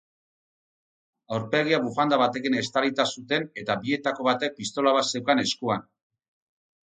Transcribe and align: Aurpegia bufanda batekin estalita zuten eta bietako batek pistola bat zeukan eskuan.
Aurpegia 1.35 1.79
bufanda 1.83 2.17
batekin 2.21 2.55
estalita 2.61 3.05
zuten 3.19 3.45
eta 3.63 3.77
bietako 3.83 4.27
batek 4.29 4.57
pistola 4.61 4.95
bat 4.99 5.11
zeukan 5.17 5.43
eskuan. 5.45 5.85